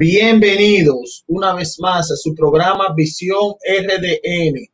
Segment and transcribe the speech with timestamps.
[0.00, 4.68] Bienvenidos una vez más a su programa Visión RDN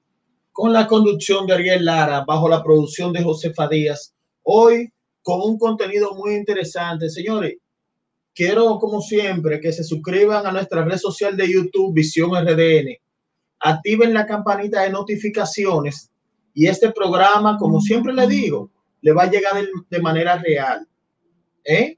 [0.53, 4.13] con la conducción de Ariel Lara bajo la producción de Josefa Díaz.
[4.43, 4.93] Hoy
[5.23, 7.09] con un contenido muy interesante.
[7.09, 7.55] Señores,
[8.35, 12.95] quiero como siempre que se suscriban a nuestra red social de YouTube Visión RDN.
[13.61, 16.11] Activen la campanita de notificaciones
[16.53, 20.87] y este programa, como siempre le digo, le va a llegar de, de manera real.
[21.65, 21.97] ¿Eh?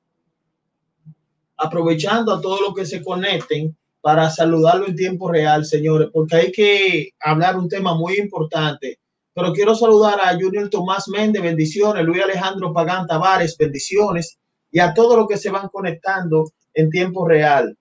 [1.57, 6.53] Aprovechando a todos los que se conecten para saludarlo en tiempo real, señores, porque hay
[6.53, 9.01] que hablar un tema muy importante.
[9.35, 14.39] Pero quiero saludar a Junior Tomás Méndez, bendiciones, Luis Alejandro Pagán Tavares, bendiciones,
[14.71, 17.77] y a todos los que se van conectando en tiempo real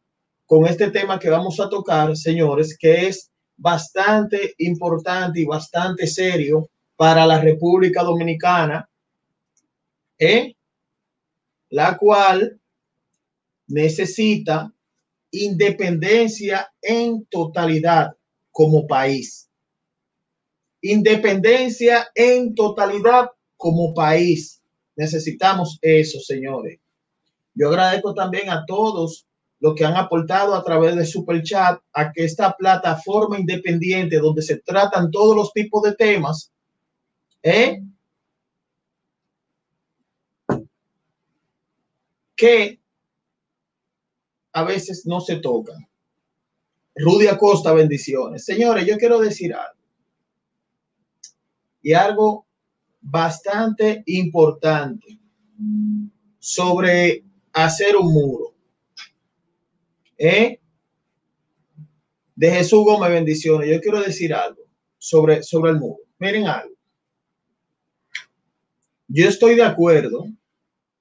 [0.46, 6.70] con este tema que vamos a tocar, señores, que es bastante importante y bastante serio
[6.96, 8.88] para la República Dominicana,
[10.18, 10.56] ¿eh?
[11.70, 12.60] la cual
[13.68, 14.74] necesita
[15.32, 18.16] independencia en totalidad
[18.52, 19.50] como país.
[20.82, 24.62] Independencia en totalidad como país.
[24.96, 26.80] Necesitamos eso, señores.
[27.54, 29.28] Yo agradezco también a todos
[29.60, 34.42] los que han aportado a través de Super Chat a que esta plataforma independiente donde
[34.42, 36.52] se tratan todos los tipos de temas,
[37.42, 37.82] ¿eh?
[42.36, 42.80] que
[44.56, 45.86] a veces no se tocan.
[46.96, 48.46] Rudy Acosta, bendiciones.
[48.46, 49.82] Señores, yo quiero decir algo.
[51.82, 52.48] Y algo
[53.02, 55.20] bastante importante
[56.40, 58.54] sobre hacer un muro.
[60.18, 60.62] ¿Eh?
[62.34, 63.70] De Jesús Gómez, bendiciones.
[63.70, 64.64] Yo quiero decir algo
[64.98, 66.00] sobre, sobre el muro.
[66.18, 66.76] Miren algo.
[69.10, 70.28] Yo estoy de acuerdo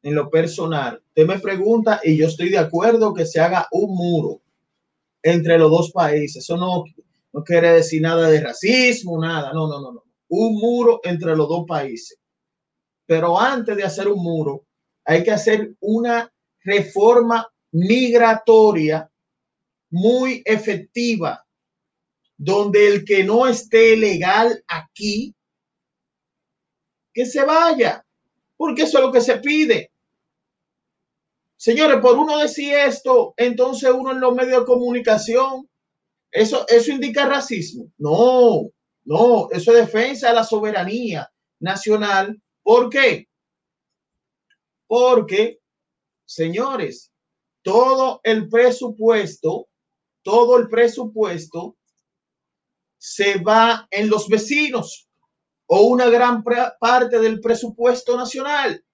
[0.03, 3.95] en lo personal, usted me pregunta y yo estoy de acuerdo que se haga un
[3.95, 4.43] muro
[5.23, 6.43] entre los dos países.
[6.43, 6.85] Eso no,
[7.33, 9.53] no quiere decir nada de racismo, nada.
[9.53, 10.05] No, no, no, no.
[10.29, 12.19] Un muro entre los dos países.
[13.07, 14.67] Pero antes de hacer un muro,
[15.05, 16.33] hay que hacer una
[16.65, 19.09] reforma migratoria
[19.91, 21.47] muy efectiva,
[22.37, 25.33] donde el que no esté legal aquí,
[27.13, 28.05] que se vaya,
[28.57, 29.93] porque eso es lo que se pide.
[31.65, 35.67] Señores, por uno decir esto, entonces uno en los medios de comunicación,
[36.31, 37.91] eso, eso indica racismo.
[37.97, 38.71] No,
[39.05, 41.27] no, eso es defensa de la soberanía
[41.61, 42.39] nacional.
[42.63, 43.31] ¿Por qué?
[44.87, 45.59] Porque,
[46.27, 47.11] señores,
[47.63, 49.67] todo el presupuesto,
[50.23, 51.79] todo el presupuesto
[52.99, 55.09] se va en los vecinos
[55.65, 58.85] o una gran parte del presupuesto nacional.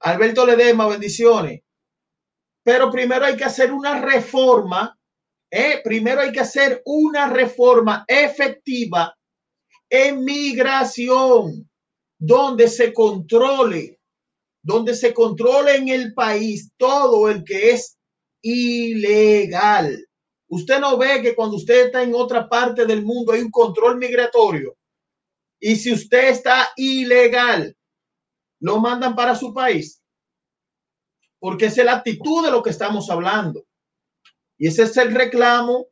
[0.00, 1.60] Alberto Ledema, bendiciones.
[2.64, 4.98] Pero primero hay que hacer una reforma.
[5.50, 5.80] ¿eh?
[5.84, 9.16] Primero hay que hacer una reforma efectiva
[9.88, 11.70] en migración,
[12.18, 14.00] donde se controle,
[14.62, 17.96] donde se controle en el país todo el que es
[18.42, 20.04] ilegal.
[20.48, 23.98] Usted no ve que cuando usted está en otra parte del mundo hay un control
[23.98, 24.76] migratorio.
[25.60, 27.75] Y si usted está ilegal,
[28.66, 30.02] lo mandan para su país.
[31.38, 33.64] Porque es la actitud de lo que estamos hablando.
[34.58, 35.86] Y ese es el reclamo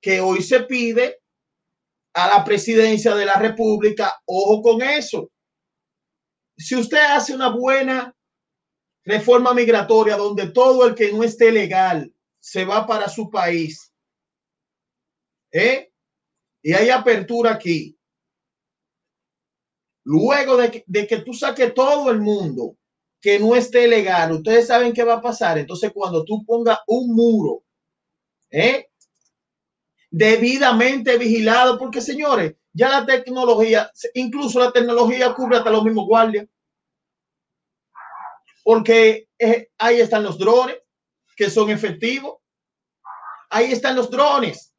[0.00, 1.20] que hoy se pide
[2.14, 4.18] a la presidencia de la República.
[4.24, 5.30] Ojo con eso.
[6.56, 8.16] Si usted hace una buena
[9.04, 13.92] reforma migratoria donde todo el que no esté legal se va para su país,
[15.52, 15.92] ¿eh?
[16.62, 17.98] y hay apertura aquí,
[20.04, 22.76] Luego de que, de que tú saques todo el mundo
[23.20, 25.58] que no esté legal, ustedes saben qué va a pasar.
[25.58, 27.62] Entonces, cuando tú pongas un muro,
[28.50, 28.88] ¿eh?
[30.10, 36.46] debidamente vigilado, porque señores, ya la tecnología, incluso la tecnología cubre hasta los mismos guardias.
[38.62, 40.78] Porque eh, ahí están los drones
[41.36, 42.38] que son efectivos.
[43.48, 44.74] Ahí están los drones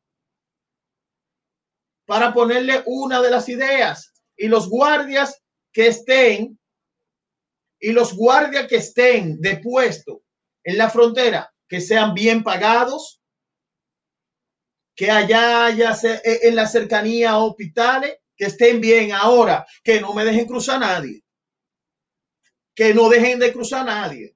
[2.05, 4.10] para ponerle una de las ideas
[4.41, 5.39] y los guardias
[5.71, 6.59] que estén
[7.79, 10.23] y los guardias que estén de puesto
[10.63, 13.21] en la frontera que sean bien pagados,
[14.95, 19.11] que allá haya eh, en la cercanía hospitales que estén bien.
[19.11, 21.23] Ahora, que no me dejen cruzar nadie,
[22.75, 24.35] que no dejen de cruzar nadie,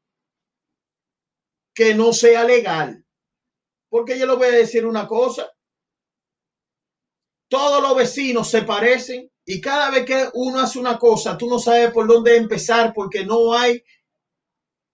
[1.73, 3.03] que no sea legal.
[3.89, 5.51] Porque yo le voy a decir una cosa,
[7.49, 11.59] todos los vecinos se parecen y cada vez que uno hace una cosa, tú no
[11.59, 13.83] sabes por dónde empezar porque no hay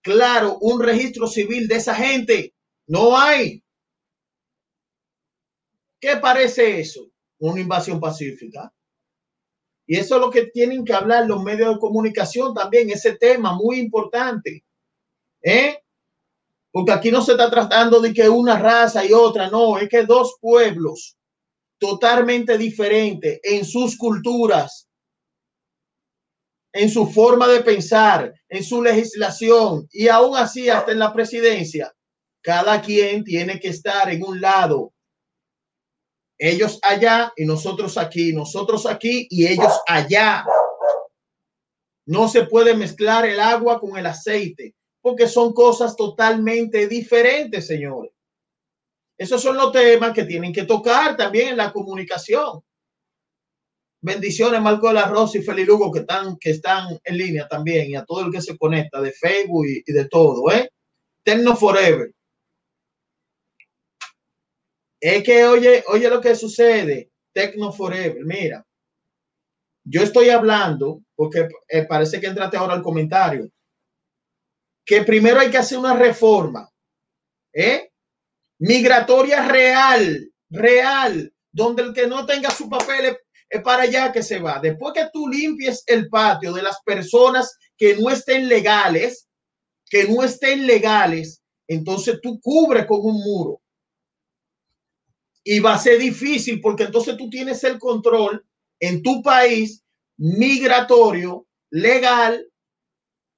[0.02, 2.54] claro un registro civil de esa gente.
[2.86, 3.64] No hay.
[5.98, 7.08] ¿Qué parece eso?
[7.38, 8.70] Una invasión pacífica.
[9.86, 13.54] Y eso es lo que tienen que hablar los medios de comunicación también, ese tema
[13.54, 14.64] muy importante.
[15.42, 15.78] ¿Eh?
[16.70, 20.04] Porque aquí no se está tratando de que una raza y otra, no, es que
[20.04, 21.16] dos pueblos
[21.82, 24.88] totalmente diferentes en sus culturas,
[26.72, 31.92] en su forma de pensar, en su legislación y aún así hasta en la presidencia,
[32.40, 34.94] cada quien tiene que estar en un lado.
[36.38, 40.44] Ellos allá y nosotros aquí, nosotros aquí y ellos allá.
[42.06, 48.12] No se puede mezclar el agua con el aceite porque son cosas totalmente diferentes, señores.
[49.22, 52.60] Esos son los temas que tienen que tocar también en la comunicación.
[54.00, 57.90] Bendiciones, Marco de la Rosa y Feli Lugo, que están, que están en línea también,
[57.90, 60.68] y a todo el que se conecta de Facebook y, de todo, ¿eh?
[61.24, 62.12] Tecno Forever.
[65.00, 68.66] Es que, oye, oye lo que sucede, Tecno Forever, mira.
[69.84, 73.48] Yo estoy hablando, porque eh, parece que entraste ahora al comentario
[74.84, 76.68] que primero hay que hacer una reforma
[77.52, 77.91] ¿eh?
[78.62, 83.16] Migratoria real, real, donde el que no tenga su papel
[83.48, 84.60] es para allá que se va.
[84.60, 89.28] Después que tú limpies el patio de las personas que no estén legales,
[89.90, 93.60] que no estén legales, entonces tú cubres con un muro.
[95.42, 98.46] Y va a ser difícil porque entonces tú tienes el control
[98.78, 99.82] en tu país
[100.18, 102.46] migratorio, legal,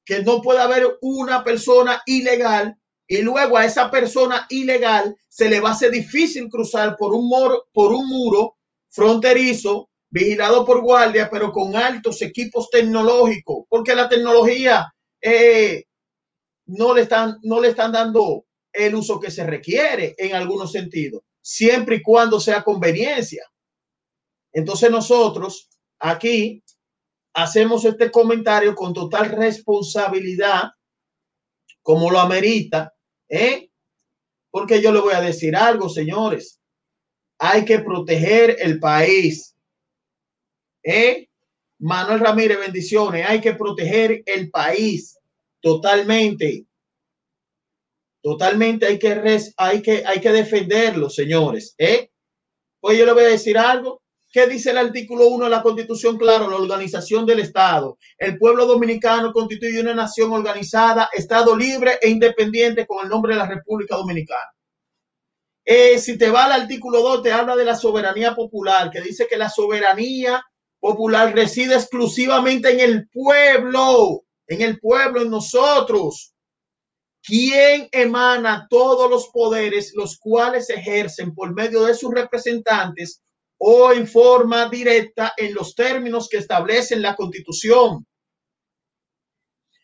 [0.05, 2.77] que no puede haber una persona ilegal
[3.07, 7.29] y luego a esa persona ilegal se le va a hacer difícil cruzar por un
[7.29, 8.57] muro, por un muro
[8.89, 15.85] fronterizo vigilado por guardia, pero con altos equipos tecnológicos, porque la tecnología eh,
[16.67, 21.23] no, le están, no le están dando el uso que se requiere en algunos sentidos,
[21.41, 23.45] siempre y cuando sea conveniencia.
[24.53, 25.69] Entonces nosotros
[25.99, 26.63] aquí
[27.35, 30.71] hacemos este comentario con total responsabilidad,
[31.83, 32.94] como lo amerita,
[33.35, 33.71] ¿eh?
[34.51, 36.61] Porque yo le voy a decir algo, señores.
[37.39, 39.57] Hay que proteger el país.
[40.85, 41.29] ¿Eh?
[41.81, 43.27] Manuel Ramírez, bendiciones.
[43.29, 45.19] Hay que proteger el país
[45.61, 46.67] totalmente.
[48.23, 51.75] Totalmente hay que, hay que, hay que defenderlo, señores.
[51.77, 52.11] ¿eh?
[52.81, 54.04] Pues yo le voy a decir algo.
[54.35, 56.19] ¿Qué dice el artículo 1 de la Constitución?
[56.19, 57.99] Claro, la organización del Estado.
[58.19, 63.39] El pueblo dominicano constituye una nación organizada, Estado libre e independiente con el nombre de
[63.39, 64.53] la República Dominicana.
[65.65, 69.29] Eh, si te va al artículo 2, te habla de la soberanía popular, que dice
[69.31, 70.45] que la soberanía
[70.81, 76.35] popular reside exclusivamente en el pueblo, en el pueblo, en nosotros.
[77.23, 83.21] Quien emana todos los poderes, los cuales ejercen por medio de sus representantes
[83.67, 88.07] o en forma directa en los términos que establecen la constitución.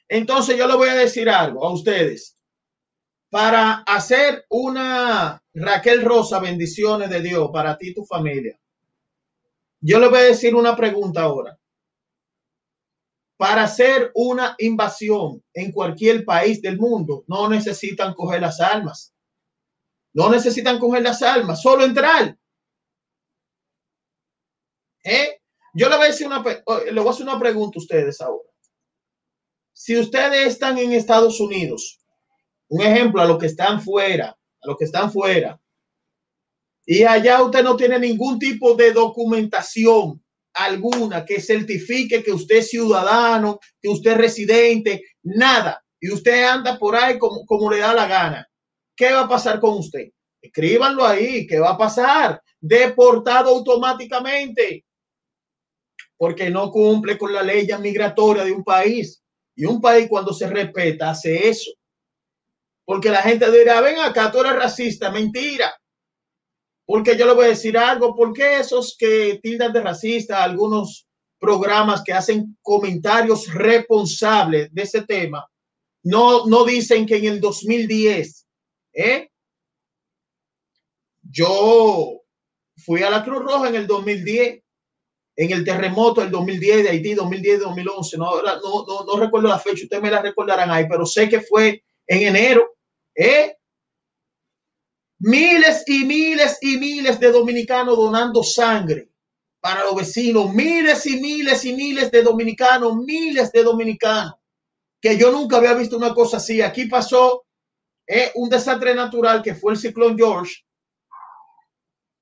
[0.06, 2.36] Entonces yo le voy a decir algo a ustedes.
[3.30, 8.60] Para hacer una Raquel Rosa, bendiciones de Dios para ti y tu familia.
[9.80, 11.58] Yo le voy a decir una pregunta ahora.
[13.38, 19.14] Para hacer una invasión en cualquier país del mundo, no necesitan coger las armas.
[20.12, 22.36] No necesitan coger las armas, solo entrar.
[25.04, 25.40] ¿Eh?
[25.72, 28.48] Yo le voy a decir una, le voy a hacer una pregunta a ustedes ahora.
[29.72, 32.00] Si ustedes están en Estados Unidos,
[32.68, 35.60] un ejemplo a los que están fuera, a los que están fuera,
[36.84, 42.70] y allá usted no tiene ningún tipo de documentación alguna que certifique que usted es
[42.70, 47.94] ciudadano, que usted es residente, nada, y usted anda por ahí como, como le da
[47.94, 48.48] la gana,
[48.96, 50.08] ¿qué va a pasar con usted?
[50.42, 52.42] Escríbanlo ahí, ¿qué va a pasar?
[52.60, 54.84] Deportado automáticamente
[56.20, 59.22] porque no cumple con la ley migratoria de un país.
[59.56, 61.70] Y un país cuando se respeta hace eso.
[62.84, 65.74] Porque la gente dirá, ven acá, tú eres racista, mentira.
[66.84, 71.08] Porque yo le voy a decir algo, porque esos que tildan de racista, algunos
[71.38, 75.48] programas que hacen comentarios responsables de ese tema,
[76.02, 78.46] no, no dicen que en el 2010,
[78.92, 79.30] ¿eh?
[81.22, 82.20] Yo
[82.76, 84.60] fui a la Cruz Roja en el 2010
[85.40, 89.84] en el terremoto del 2010 de Haití, 2010, 2011, no, no, no, recuerdo la fecha,
[89.84, 92.76] ustedes me la recordarán ahí, pero sé que fue en enero,
[93.14, 93.56] ¿eh?
[95.20, 99.08] Miles y miles y miles de dominicanos donando sangre
[99.60, 104.34] para los vecinos, miles y miles y miles de dominicanos, miles de dominicanos.
[105.00, 106.60] que yo nunca había visto una cosa así.
[106.60, 107.46] Aquí pasó
[108.06, 110.52] eh, un desastre natural que fue el ciclón George,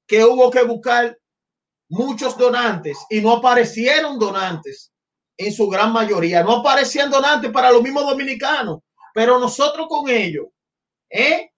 [0.07, 1.19] que hubo que buscar
[1.89, 4.93] muchos donantes y no aparecieron donantes
[5.37, 6.43] en su gran mayoría.
[6.43, 8.81] No aparecían donantes para los mismos dominicanos,
[9.15, 10.47] pero nosotros con ellos,
[11.11, 11.51] ¿eh?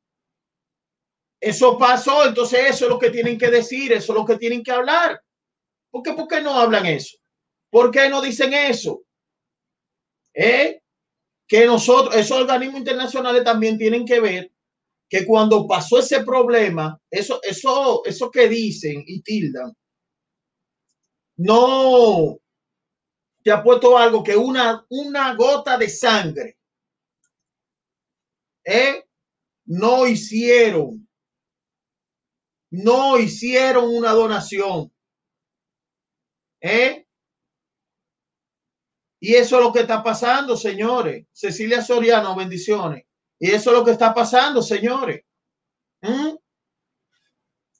[1.40, 4.62] Eso pasó, entonces eso es lo que tienen que decir, eso es lo que tienen
[4.62, 5.20] que hablar.
[5.90, 7.16] ¿Por qué, ¿Por qué no hablan eso?
[7.70, 9.02] ¿Por qué no dicen eso?
[10.34, 10.82] ¿Eh?
[11.48, 14.52] Que nosotros, esos organismos internacionales también tienen que ver
[15.08, 19.72] que cuando pasó ese problema, eso, eso, eso que dicen y tildan,
[21.40, 22.38] no
[23.42, 26.58] te ha puesto algo que una, una gota de sangre.
[28.64, 29.06] ¿eh?
[29.64, 31.08] No hicieron,
[32.70, 34.92] no hicieron una donación.
[36.60, 37.06] ¿eh?
[39.18, 41.26] Y eso es lo que está pasando, señores.
[41.32, 43.04] Cecilia Soriano, bendiciones.
[43.38, 45.24] Y eso es lo que está pasando, señores.
[46.02, 46.36] ¿Mm?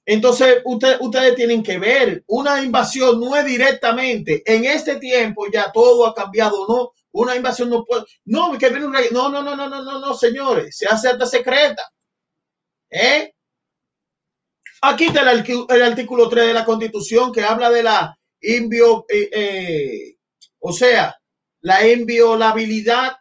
[0.07, 6.07] Entonces, ustedes tienen que ver, una invasión no es directamente, en este tiempo ya todo
[6.07, 9.55] ha cambiado, no, una invasión no puede, no, que viene un rey, no, no, no,
[9.55, 11.83] no, no, no, no, señores, se hace alta secreta.
[12.91, 13.33] ¿Eh?
[14.83, 19.29] Aquí está el, el, artículo 3 de la Constitución que habla de la invio, eh,
[19.33, 20.17] eh,
[20.61, 21.15] o sea,
[21.61, 23.13] la inviolabilidad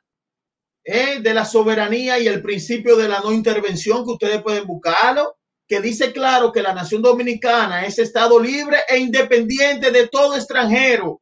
[0.84, 1.20] ¿eh?
[1.20, 5.39] de la soberanía y el principio de la no intervención, que ustedes pueden buscarlo
[5.70, 11.22] que dice claro que la nación dominicana es Estado libre e independiente de todo extranjero.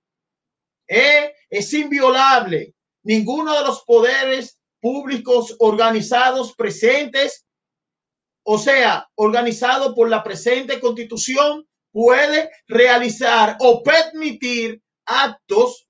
[0.88, 1.34] ¿Eh?
[1.50, 2.74] Es inviolable.
[3.04, 7.46] Ninguno de los poderes públicos organizados presentes,
[8.44, 15.90] o sea, organizado por la presente constitución, puede realizar o permitir actos,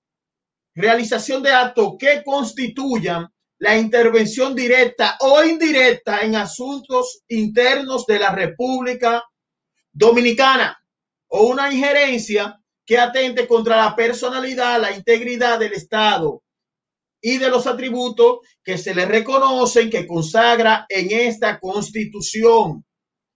[0.74, 3.28] realización de actos que constituyan
[3.60, 9.24] la intervención directa o indirecta en asuntos internos de la República
[9.92, 10.78] Dominicana
[11.30, 16.44] o una injerencia que atente contra la personalidad, la integridad del Estado
[17.20, 22.86] y de los atributos que se le reconocen, que consagra en esta constitución.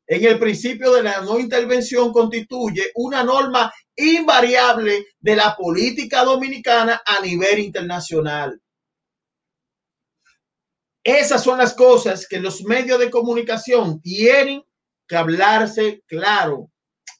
[0.07, 7.01] En el principio de la no intervención constituye una norma invariable de la política dominicana
[7.05, 8.60] a nivel internacional.
[11.03, 14.63] Esas son las cosas que los medios de comunicación tienen
[15.07, 16.69] que hablarse claro,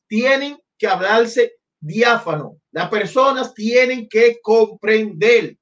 [0.08, 2.58] tienen que hablarse diáfano.
[2.72, 5.58] Las personas tienen que comprender.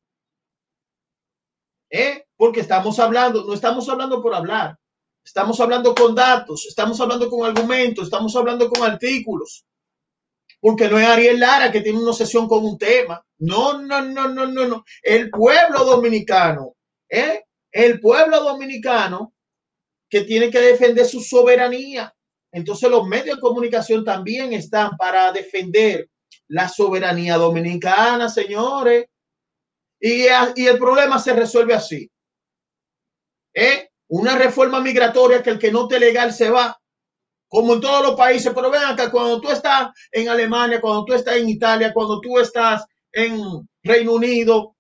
[1.90, 2.26] ¿eh?
[2.36, 4.78] Porque estamos hablando, no estamos hablando por hablar,
[5.24, 9.66] estamos hablando con datos, estamos hablando con argumentos, estamos hablando con artículos.
[10.62, 13.26] Porque no es Ariel Lara que tiene una sesión con un tema.
[13.40, 14.84] No, no, no, no, no, no.
[15.02, 16.76] El pueblo dominicano,
[17.08, 17.46] ¿eh?
[17.72, 19.34] El pueblo dominicano
[20.10, 22.14] que tiene que defender su soberanía.
[22.52, 26.10] Entonces los medios de comunicación también están para defender
[26.48, 29.06] la soberanía dominicana, señores.
[30.00, 32.10] Y, el problema se resuelve así.
[33.54, 33.90] ¿Eh?
[34.08, 36.80] Una reforma migratoria que el que no te legal se va,
[37.48, 38.52] como en todos los países.
[38.56, 42.40] Pero vean que cuando tú estás en Alemania, cuando tú estás en Italia, cuando tú
[42.40, 44.76] estás en Reino Unido,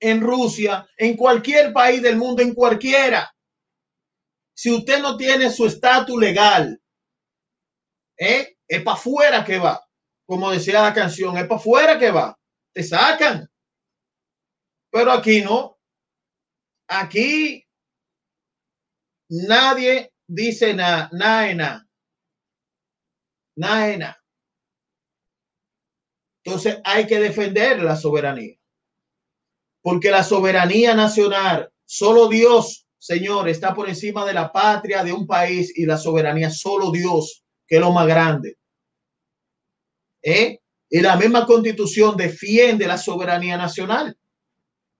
[0.00, 3.34] en Rusia, en cualquier país del mundo, en cualquiera.
[4.54, 6.80] Si usted no tiene su estatus legal,
[8.18, 8.56] ¿eh?
[8.66, 9.84] es para afuera que va.
[10.26, 12.38] Como decía la canción, es para afuera que va.
[12.72, 13.48] Te sacan.
[14.90, 15.78] Pero aquí no.
[16.88, 17.66] Aquí
[19.28, 21.84] nadie dice nada, nada, nada.
[23.56, 24.22] Nada,
[26.44, 28.57] Entonces hay que defender la soberanía
[29.88, 35.26] porque la soberanía nacional, solo Dios, Señor, está por encima de la patria de un
[35.26, 38.58] país y la soberanía, solo Dios, que es lo más grande.
[40.22, 40.60] ¿Eh?
[40.90, 44.14] Y la misma constitución defiende la soberanía nacional.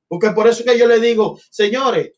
[0.09, 2.13] Porque por eso que yo le digo, señores,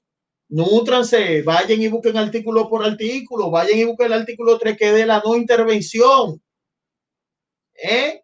[0.51, 5.07] nutranse, vayan y busquen artículo por artículo, vayan y busquen el artículo 3 que de
[5.07, 6.41] la no intervención.
[7.75, 8.20] ¿Eh?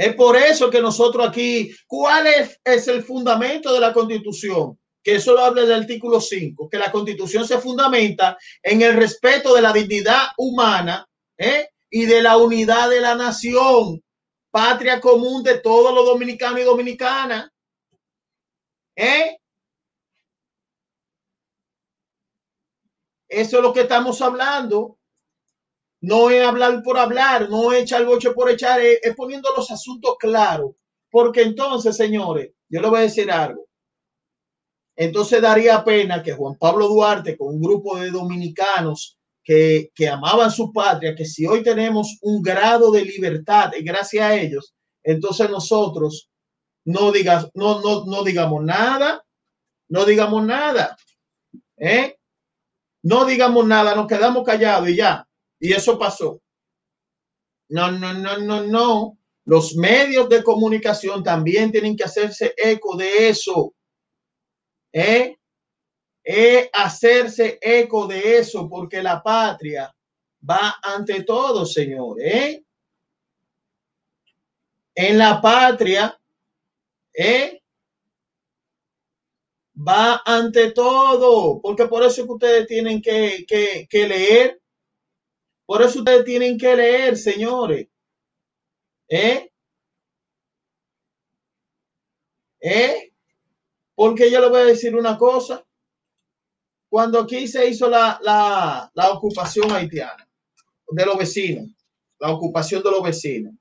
[0.00, 4.80] Es por eso que nosotros aquí, ¿cuál es, el fundamento de la constitución?
[5.02, 9.54] Que eso lo habla el artículo 5, que la constitución se fundamenta en el respeto
[9.54, 11.68] de la dignidad humana ¿eh?
[11.90, 14.02] y de la unidad de la nación,
[14.50, 17.50] patria común de todos los dominicanos y dominicanas.
[18.96, 19.36] ¿Eh?
[23.28, 24.96] Eso es lo que estamos hablando.
[26.02, 30.16] No es hablar por hablar, no es echar boche por echar, es, poniendo los asuntos
[30.18, 30.72] claros.
[31.10, 33.66] Porque entonces, señores, yo le voy a decir algo.
[34.96, 40.50] Entonces daría pena que Juan Pablo Duarte, con un grupo de dominicanos que, que amaban
[40.50, 45.50] su patria, que si hoy tenemos un grado de libertad y gracias a ellos, entonces
[45.50, 46.30] nosotros
[46.84, 49.24] no, digas, no, no, no digamos nada,
[49.88, 50.96] no digamos nada,
[51.76, 52.16] ¿eh?
[53.02, 55.26] No digamos nada, nos quedamos callados y ya.
[55.60, 56.40] Y eso pasó.
[57.68, 59.18] No, no, no, no, no.
[59.44, 63.74] Los medios de comunicación también tienen que hacerse eco de eso.
[64.92, 65.36] ¿Eh?
[66.24, 66.70] ¿Eh?
[66.72, 69.94] hacerse eco de eso, porque la patria
[70.48, 72.20] va ante todo, señor.
[72.20, 72.64] ¿eh?
[74.94, 76.18] En la patria,
[77.14, 77.62] ¿eh?
[79.76, 84.59] va ante todo, porque por eso que ustedes tienen que, que leer,
[85.70, 87.86] por eso ustedes tienen que leer, señores.
[89.08, 89.52] ¿Eh?
[92.60, 93.12] ¿Eh?
[93.94, 95.64] Porque yo le voy a decir una cosa.
[96.88, 100.28] Cuando aquí se hizo la, la, la ocupación haitiana
[100.88, 101.68] de los vecinos,
[102.18, 103.54] la ocupación de los vecinos,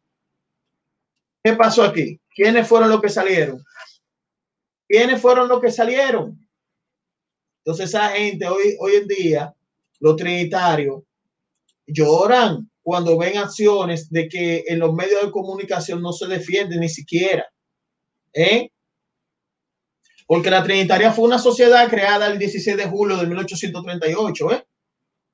[1.44, 2.20] ¿qué pasó aquí?
[2.34, 3.64] ¿Quiénes fueron los que salieron?
[4.88, 6.44] ¿Quiénes fueron los que salieron?
[7.60, 9.56] Entonces esa gente hoy, hoy en día,
[10.00, 11.04] los trinitarios,
[11.92, 16.90] lloran cuando ven acciones de que en los medios de comunicación no se defiende ni
[16.90, 17.46] siquiera.
[18.34, 18.70] ¿eh?
[20.26, 24.66] Porque la Trinitaria fue una sociedad creada el 16 de julio de 1838, ¿eh?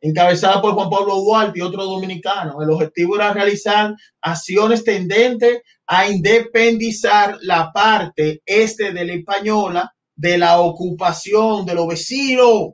[0.01, 2.55] encabezada por Juan Pablo Duarte y otros dominicanos.
[2.61, 10.37] El objetivo era realizar acciones tendentes a independizar la parte este de la española de
[10.37, 12.73] la ocupación de los vecinos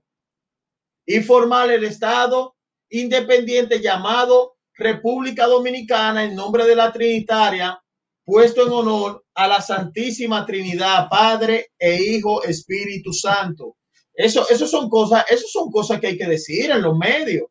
[1.06, 2.56] y formar el Estado
[2.92, 7.82] independiente llamado República Dominicana en nombre de la Trinitaria,
[8.24, 13.78] puesto en honor a la Santísima Trinidad, Padre e Hijo, Espíritu Santo.
[14.14, 17.46] Eso, eso son cosas, eso son cosas que hay que decir en los medios.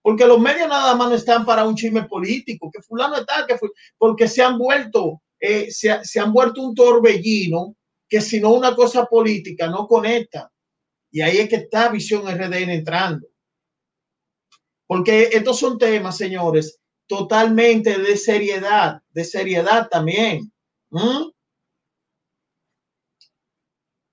[0.00, 3.56] Porque los medios nada más no están para un chisme político, que fulano está, que
[3.96, 7.74] porque se han vuelto, eh, se, se han vuelto un torbellino
[8.08, 10.50] que si no una cosa política no conecta.
[11.10, 13.26] Y ahí es que está Visión RDN entrando.
[14.94, 16.78] Porque estos son temas, señores,
[17.08, 20.52] totalmente de seriedad, de seriedad también.
[20.88, 21.30] ¿Mm?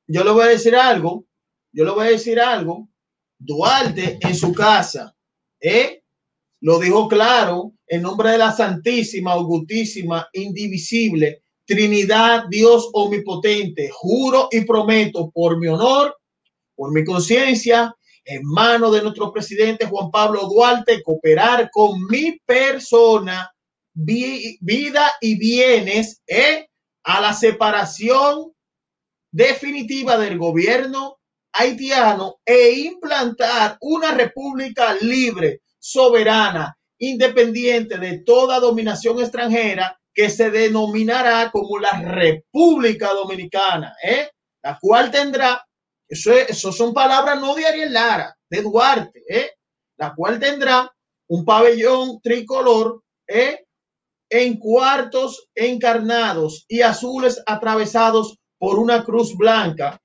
[0.07, 1.23] Yo le voy a decir algo,
[1.71, 2.89] yo le voy a decir algo.
[3.37, 5.15] Duarte en su casa,
[5.59, 6.01] ¿eh?
[6.61, 13.91] Lo dijo claro en nombre de la Santísima, Augustísima, Indivisible, Trinidad, Dios Omnipotente.
[13.93, 16.17] Juro y prometo por mi honor,
[16.73, 23.51] por mi conciencia en manos de nuestro presidente Juan Pablo Duarte, cooperar con mi persona,
[23.93, 26.67] vida y bienes ¿eh?
[27.03, 28.53] a la separación
[29.31, 31.17] definitiva del gobierno
[31.53, 41.49] haitiano e implantar una república libre, soberana, independiente de toda dominación extranjera que se denominará
[41.51, 44.29] como la República Dominicana, ¿eh?
[44.61, 45.65] la cual tendrá
[46.11, 49.51] eso, son palabras no de Ariel Lara, de Duarte, ¿eh?
[49.97, 50.91] la cual tendrá
[51.29, 53.65] un pabellón tricolor ¿eh?
[54.29, 60.01] en cuartos encarnados y azules atravesados por una cruz blanca.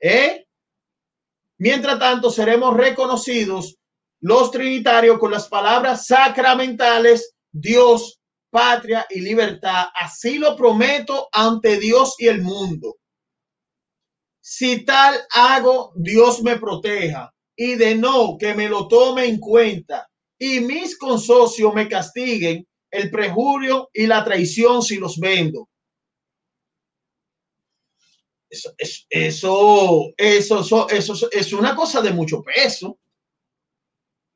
[0.00, 0.46] ¿eh?
[1.58, 3.76] Mientras tanto, seremos reconocidos
[4.20, 8.18] los trinitarios con las palabras sacramentales Dios,
[8.50, 9.88] patria y libertad.
[9.94, 12.96] Así lo prometo ante Dios y el mundo.
[14.50, 20.08] Si tal hago, Dios me proteja y de no que me lo tome en cuenta
[20.38, 25.68] y mis consocios me castiguen el prejurio y la traición si los vendo.
[28.48, 28.74] Eso,
[30.88, 32.98] es una cosa de mucho peso.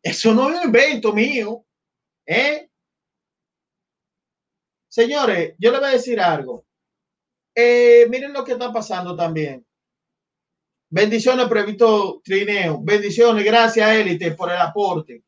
[0.03, 1.65] Eso no es un invento mío.
[2.27, 2.69] ¿eh?
[4.89, 6.67] Señores, yo le voy a decir algo.
[7.55, 9.67] Eh, miren lo que está pasando también.
[10.95, 12.79] Bendiciones, Previto Trineo.
[12.83, 15.23] Bendiciones, gracias, Élite, por el aporte.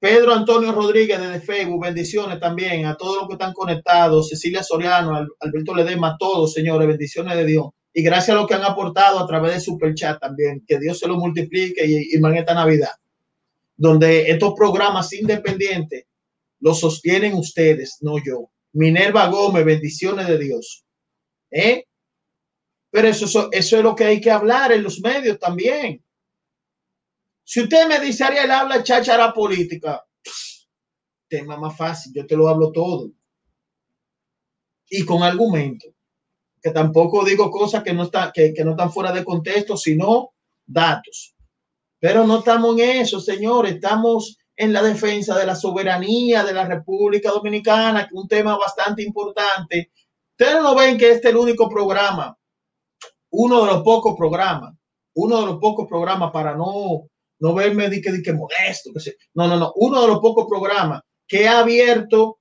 [0.00, 4.30] Pedro Antonio Rodríguez desde Facebook, bendiciones también a todos los que están conectados.
[4.30, 7.66] Cecilia Soriano, Alberto Ledema, todos, señores, bendiciones de Dios.
[7.92, 10.64] Y gracias a los que han aportado a través de Super Chat también.
[10.66, 12.92] Que Dios se lo multiplique y, y esta Navidad.
[13.76, 16.04] Donde estos programas independientes
[16.60, 18.50] los sostienen ustedes, no yo.
[18.72, 20.82] Minerva Gómez, bendiciones de Dios.
[21.50, 21.84] ¿Eh?
[22.90, 26.02] Pero eso, eso es lo que hay que hablar en los medios también.
[27.44, 30.04] Si usted me dice, Ariel, habla cháchara política,
[31.28, 33.10] tema más fácil, yo te lo hablo todo.
[34.90, 35.88] Y con argumento.
[36.62, 40.34] que tampoco digo cosas que no, está, que, que no están fuera de contexto, sino
[40.66, 41.34] datos.
[42.00, 46.64] Pero no estamos en eso, señores, estamos en la defensa de la soberanía de la
[46.64, 49.90] República Dominicana, un tema bastante importante.
[50.32, 52.37] Ustedes no ven que este es el único programa,
[53.30, 54.74] uno de los pocos programas,
[55.14, 57.08] uno de los pocos programas para no,
[57.40, 61.02] no verme de que, que modesto, que no, no, no, uno de los pocos programas
[61.26, 62.38] que ha abierto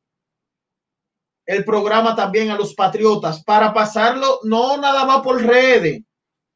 [1.45, 6.03] el programa también a los patriotas para pasarlo, no nada más por redes,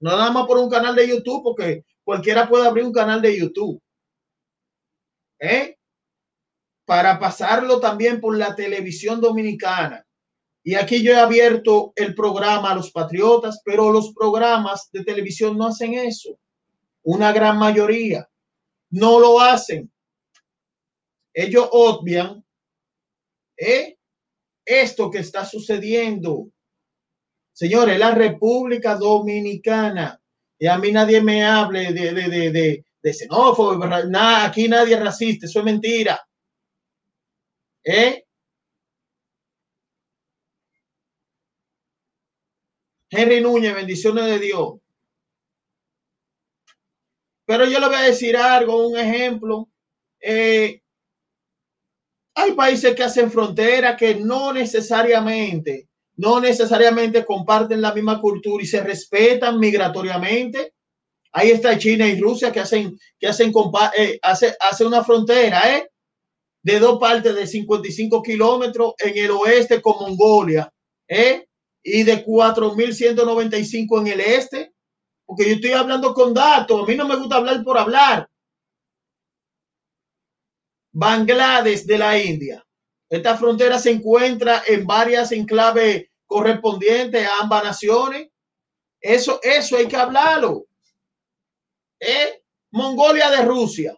[0.02, 3.82] nada más por un canal de YouTube, porque cualquiera puede abrir un canal de YouTube.
[5.40, 5.78] ¿eh?
[6.86, 10.06] Para pasarlo también por la televisión dominicana.
[10.64, 15.58] Y aquí yo he abierto el programa a los patriotas, pero los programas de televisión
[15.58, 16.38] no hacen eso.
[17.04, 18.30] Una gran mayoría
[18.92, 19.92] no lo hacen.
[21.34, 22.44] Ellos obvian
[23.58, 23.98] ¿eh?
[24.66, 26.50] esto que está sucediendo.
[27.54, 30.22] Señores, la República Dominicana,
[30.60, 34.96] y a mí nadie me hable de, de, de, de, de xenófobo, nada, aquí nadie
[34.96, 36.22] es racista, eso es mentira.
[37.84, 38.26] ¿Eh?
[43.12, 44.80] Henry Núñez, bendiciones de Dios.
[47.46, 49.70] Pero yo le voy a decir algo, un ejemplo.
[50.22, 50.82] Eh,
[52.34, 58.68] hay países que hacen frontera que no necesariamente, no necesariamente comparten la misma cultura y
[58.68, 60.74] se respetan migratoriamente.
[61.34, 63.52] Ahí está China y Rusia que hacen, que hacen,
[63.98, 65.90] eh, hace, hace una frontera, ¿eh?
[66.64, 70.72] De dos partes de 55 kilómetros en el oeste con Mongolia,
[71.10, 71.48] ¿eh?
[71.84, 74.74] Y de 4.195 en el este.
[75.26, 76.84] Porque yo estoy hablando con datos.
[76.84, 78.30] A mí no me gusta hablar por hablar.
[80.94, 82.66] Bangladesh de la India.
[83.10, 88.30] Esta frontera se encuentra en varias enclaves correspondientes a ambas naciones.
[89.00, 90.66] Eso, eso hay que hablarlo.
[92.72, 93.98] Mongolia de Rusia.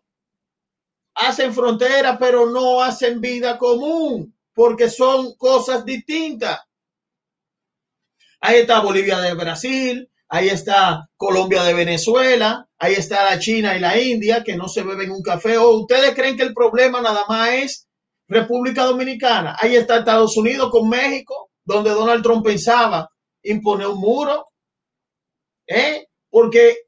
[1.16, 6.60] Hacen frontera, pero no hacen vida común porque son cosas distintas.
[8.46, 13.80] Ahí está Bolivia de Brasil, ahí está Colombia de Venezuela, ahí está la China y
[13.80, 15.58] la India que no se beben un café.
[15.58, 17.88] ¿O ustedes creen que el problema nada más es
[18.28, 19.56] República Dominicana?
[19.58, 23.10] Ahí está Estados Unidos con México, donde Donald Trump pensaba
[23.44, 24.50] imponer un muro.
[25.66, 26.08] ¿Eh?
[26.30, 26.80] Porque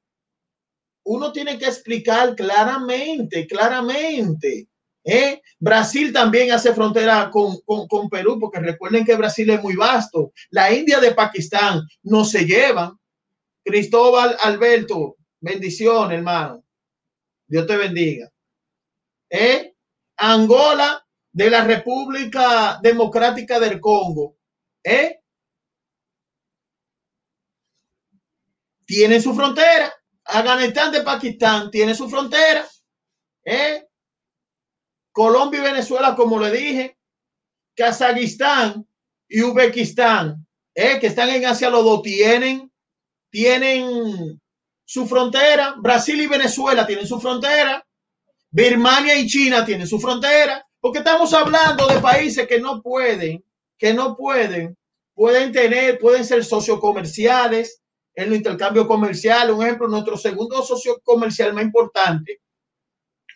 [1.05, 4.67] uno tiene que explicar claramente, claramente.
[5.05, 5.41] ¿Eh?
[5.59, 10.33] Brasil también hace frontera con, con, con, Perú, porque recuerden que Brasil es muy vasto.
[10.49, 12.99] La India de Pakistán no se llevan.
[13.63, 16.63] Cristóbal Alberto, bendición, hermano.
[17.47, 18.29] Dios te bendiga.
[19.29, 19.73] ¿Eh?
[20.17, 24.37] Angola de la República Democrática del Congo.
[24.83, 25.19] ¿Eh?
[28.85, 29.93] Tienen su frontera.
[30.25, 32.67] Afganistán de Pakistán tiene su frontera.
[33.43, 33.87] ¿eh?
[35.15, 36.97] Colombia y Venezuela, como le dije.
[37.73, 38.85] Kazajistán
[39.29, 40.99] y Uzbekistán, ¿eh?
[40.99, 42.69] que están en Asia, los dos tienen,
[43.29, 44.41] tienen
[44.83, 45.75] su frontera.
[45.77, 47.85] Brasil y Venezuela tienen su frontera.
[48.51, 50.67] Birmania y China tienen su frontera.
[50.81, 53.41] Porque estamos hablando de países que no pueden,
[53.77, 54.77] que no pueden,
[55.13, 57.81] pueden tener, pueden ser socios comerciales,
[58.15, 59.55] en los intercambios comerciales.
[59.55, 62.41] Un ejemplo, nuestro segundo socio comercial más importante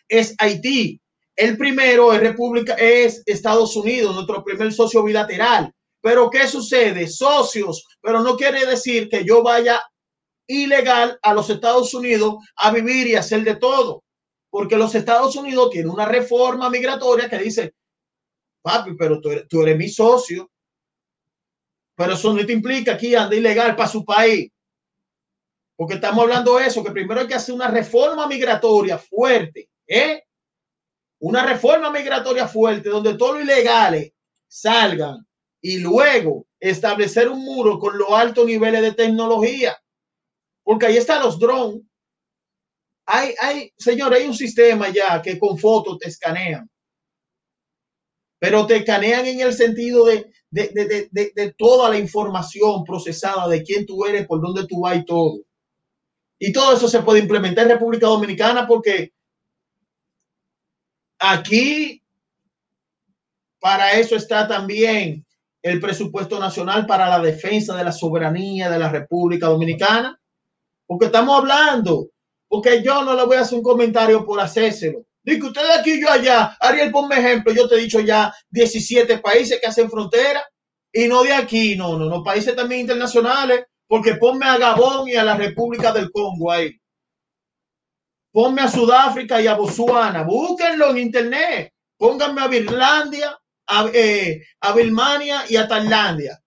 [0.06, 1.00] es Haití.
[1.40, 5.72] El primero es República, es Estados Unidos, nuestro primer socio bilateral.
[6.02, 7.08] Pero ¿qué sucede?
[7.08, 9.82] Socios, pero no quiere decir que yo vaya
[10.46, 14.04] ilegal a los Estados Unidos a vivir y hacer de todo.
[14.50, 17.72] Porque los Estados Unidos tienen una reforma migratoria que dice,
[18.60, 20.50] papi, pero tú eres, mi socio.
[21.96, 24.50] Pero eso no te implica aquí anda ilegal para su país.
[25.74, 30.24] Porque estamos hablando de eso, que primero hay que hacer una reforma migratoria fuerte, ¿eh?
[31.20, 34.12] Una reforma migratoria fuerte donde todos los ilegales
[34.48, 35.26] salgan
[35.60, 39.76] y luego establecer un muro con los altos niveles de tecnología.
[40.62, 41.82] Porque ahí están los drones.
[43.06, 46.70] Hay, hay, señor, hay un sistema ya que con fotos te escanean.
[48.38, 50.68] Pero te escanean en el sentido de, de,
[51.10, 55.04] de, de, toda la información procesada de quién tú eres, por dónde tú vas y
[55.04, 55.40] todo.
[56.38, 59.12] Y todo eso se puede implementar en República Dominicana porque
[61.20, 62.02] aquí
[63.60, 65.24] para eso está también
[65.62, 70.18] el presupuesto nacional para la defensa de la soberanía de la República Dominicana.
[70.86, 72.08] Porque estamos hablando,
[72.48, 75.04] porque yo no le voy a hacer un comentario por hacérselo.
[75.22, 76.56] Dice ustedes aquí, yo allá.
[76.58, 77.52] Ariel, ponme ejemplo.
[77.52, 80.42] Yo te he dicho ya 17 países que hacen frontera.
[80.92, 85.14] Y no de aquí, no, no, no, países también internacionales, porque ponme a Gabón y
[85.14, 86.79] a la República del Congo ahí.
[88.32, 94.72] Ponme a Sudáfrica y a Botswana, búsquenlo en internet, pónganme a Birlandia, a, eh, a
[94.72, 96.40] Birmania y a Tailandia.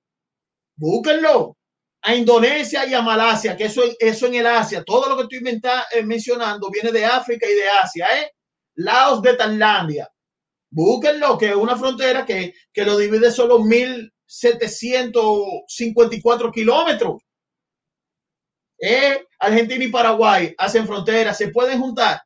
[0.76, 1.58] Búsquenlo
[2.02, 5.40] a Indonesia y a Malasia, que eso, eso en el Asia, todo lo que estoy
[5.92, 8.32] eh, mencionando viene de África y de Asia, ¿eh?
[8.76, 10.10] Laos de Tailandia.
[10.70, 17.22] Búsquenlo, que es una frontera que, que lo divide solo 1.754 kilómetros.
[18.86, 19.28] ¿Eh?
[19.40, 22.22] Argentina y Paraguay hacen frontera, se pueden juntar.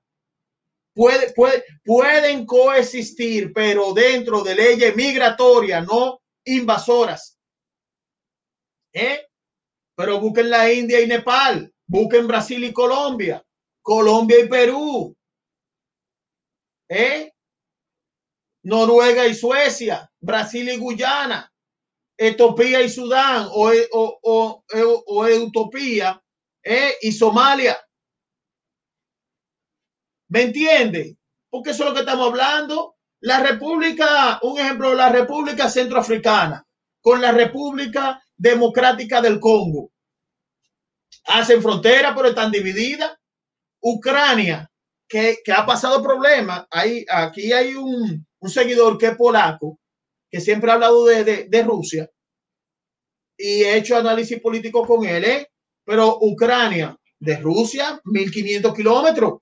[0.92, 7.38] Puede, puede, pueden coexistir, pero dentro de leyes migratorias, no invasoras.
[8.92, 9.28] ¿Eh?
[9.96, 13.46] Pero busquen la India y Nepal, busquen Brasil y Colombia,
[13.84, 15.16] Colombia y Perú,
[16.90, 17.34] ¿eh?
[18.64, 21.54] Noruega y Suecia, Brasil y Guyana,
[22.18, 24.64] Etiopía y Sudán o, o,
[25.46, 26.20] Utopía
[26.68, 26.96] ¿eh?
[27.02, 27.78] y Somalia.
[30.30, 31.18] ¿Me entiende?
[31.50, 32.96] Porque eso es lo que estamos hablando.
[33.22, 36.66] La República, un ejemplo, la República Centroafricana
[37.02, 39.92] con la República Democrática del Congo.
[41.26, 43.16] Hacen frontera, pero están divididas.
[43.80, 44.70] Ucrania,
[45.08, 46.68] que, ha pasado problemas.
[46.70, 49.80] Hay, aquí hay un, seguidor que es polaco,
[50.30, 52.10] que siempre ha hablado de, Rusia
[53.38, 55.24] y he hecho análisis político con él.
[55.24, 55.50] ¿eh?
[55.88, 59.40] Pero Ucrania, de Rusia, 1500 kilómetros,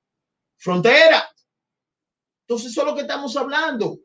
[0.57, 1.27] frontera.
[2.47, 3.97] Entonces, eso es lo que estamos hablando.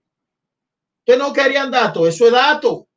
[1.01, 2.89] Ustedes no querían datos, eso es dato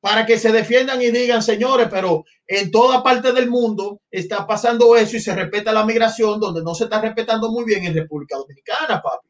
[0.00, 4.94] para que se defiendan y digan, señores, pero en toda parte del mundo está pasando
[4.96, 8.36] eso y se respeta la migración, donde no se está respetando muy bien en República
[8.36, 9.28] Dominicana, papi.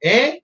[0.00, 0.42] ¿Eh?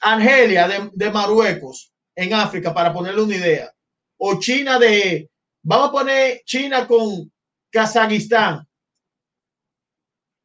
[0.00, 3.72] Argelia de, de Marruecos, en África, para ponerle una idea.
[4.18, 5.30] O China de,
[5.66, 7.32] vamos a poner China con
[7.72, 8.66] Kazajistán,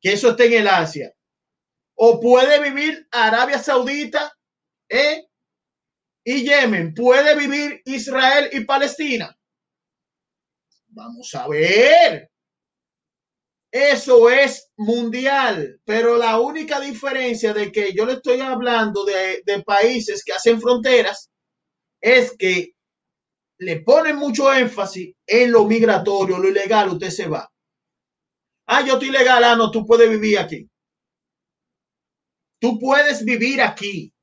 [0.01, 1.13] que eso está en el Asia.
[1.95, 4.36] O puede vivir Arabia Saudita,
[4.89, 5.27] ¿eh?
[6.23, 9.38] y Yemen, ¿puede vivir Israel y Palestina?
[10.88, 12.31] Vamos a ver.
[13.71, 20.23] Eso es mundial, pero la única diferencia de que yo le estoy hablando de, países
[20.25, 21.29] que hacen fronteras
[22.01, 22.73] es que
[23.62, 27.50] le ponen mucho énfasis en lo migratorio, lo ilegal, usted se va.
[28.67, 30.67] Ah, yo estoy legal, ah, no, tú puedes vivir aquí.
[32.60, 34.13] Tú puedes vivir aquí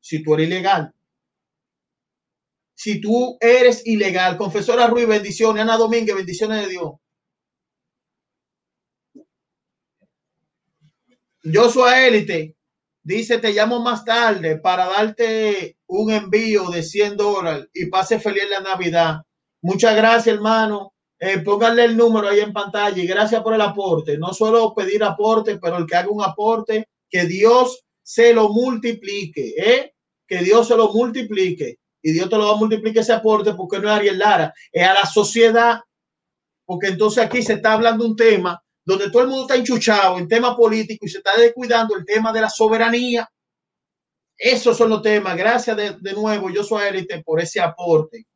[0.00, 0.92] si tú eres ilegal
[2.76, 4.36] si tú eres ilegal.
[4.36, 5.62] Confesora Ruiz, bendiciones.
[5.62, 6.92] Ana Domínguez, bendiciones de Dios.
[11.42, 12.55] Yo soy élite.
[13.06, 18.42] Dice, te llamo más tarde para darte un envío de 100 dólares y pase feliz
[18.50, 19.22] la Navidad.
[19.62, 20.92] Muchas gracias, hermano.
[21.20, 24.18] Eh, pónganle el número ahí en pantalla y gracias por el aporte.
[24.18, 29.54] No solo pedir aporte, pero el que haga un aporte, que Dios se lo multiplique,
[29.56, 29.94] ¿eh?
[30.26, 33.78] Que Dios se lo multiplique y Dios te lo va a multiplicar ese aporte porque
[33.78, 35.78] no es Ariel Lara, es a la sociedad,
[36.64, 40.26] porque entonces aquí se está hablando un tema donde todo el mundo está enchuchado en
[40.26, 43.28] tema político y se está descuidando el tema de la soberanía.
[44.38, 45.36] Esos son los temas.
[45.36, 48.26] Gracias de, nuevo, yo soy élite por ese aporte.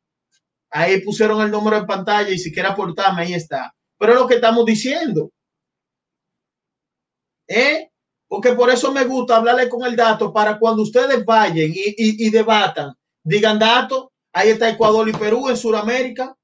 [0.69, 3.73] Ahí pusieron el número en pantalla y si quiere aportarme, ahí está.
[3.97, 5.31] Pero es lo que estamos diciendo.
[7.47, 7.89] ¿Eh?
[8.27, 12.93] Porque por eso me gusta hablarle con el dato para cuando ustedes vayan y debatan
[13.23, 14.07] digan datos.
[14.33, 16.35] Ahí está Ecuador y Perú en Sudamérica.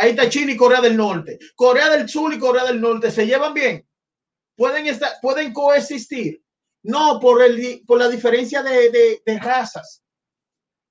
[0.00, 1.38] Ahí está China y Corea del Norte.
[1.54, 3.86] Corea del Sur y Corea del Norte se llevan bien.
[4.56, 6.42] Pueden, estar, pueden coexistir.
[6.82, 10.02] No por, el, por la diferencia de, de razas.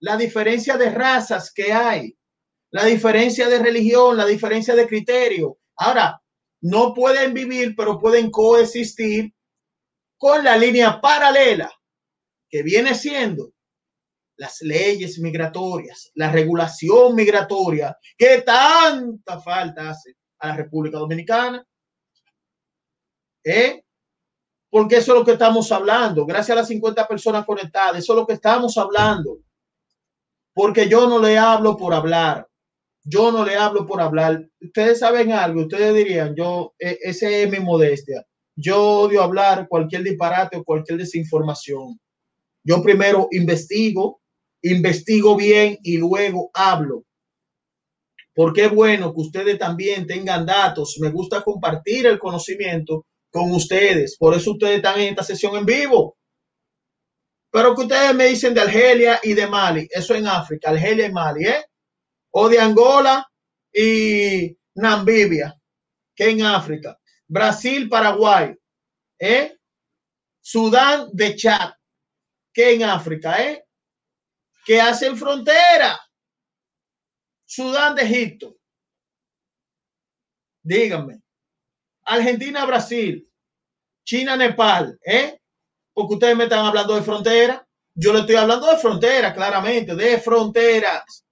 [0.02, 2.16] La diferencia de razas que hay.
[2.70, 5.58] La diferencia de religión, la diferencia de criterio.
[5.78, 6.22] Ahora,
[6.62, 9.34] no pueden vivir, pero pueden coexistir
[10.20, 11.72] con la línea paralela
[12.48, 13.54] que viene siendo
[14.40, 21.64] las leyes migratorias, la regulación migratoria, que tanta falta hace a la República Dominicana.
[23.44, 23.84] ¿Eh?
[24.70, 26.26] Porque eso es lo que estamos hablando.
[26.26, 29.40] Gracias a las 50 personas conectadas, eso es lo que estamos hablando.
[30.54, 32.48] Porque yo no le hablo por hablar.
[33.04, 34.48] Yo no le hablo por hablar.
[34.62, 38.26] Ustedes saben algo, ustedes dirían, yo, e, ese es mi modestia.
[38.56, 42.00] Yo odio hablar cualquier disparate o cualquier desinformación.
[42.64, 44.19] Yo primero investigo,
[44.62, 47.04] investigo bien y luego hablo.
[48.34, 50.98] Porque es bueno que ustedes también tengan datos.
[51.00, 54.18] Me gusta compartir el conocimiento con ustedes.
[54.18, 56.18] Por eso ustedes están en esta sesión en vivo.
[57.52, 61.12] Pero que ustedes me dicen de Argelia y de Mali, eso en África, Argelia y
[61.12, 61.66] Mali, ¿eh?
[62.32, 63.28] O de Angola
[63.74, 65.60] y Namibia,
[66.16, 67.00] que en África.
[67.28, 68.56] Brasil, Paraguay,
[69.20, 69.58] ¿eh?
[70.42, 71.72] Sudán de Chad,
[72.54, 73.66] que en África, ¿eh?
[74.70, 76.00] Que hacen frontera.
[77.44, 78.56] Sudán de Egipto.
[80.62, 81.24] Díganme.
[82.04, 83.28] Argentina, Brasil.
[84.06, 85.42] China, Nepal, ¿eh?
[85.92, 87.68] Porque ustedes me están hablando de frontera.
[87.96, 91.26] Yo le estoy hablando de frontera, claramente, de fronteras.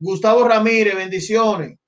[0.00, 1.78] Gustavo Ramírez, bendiciones.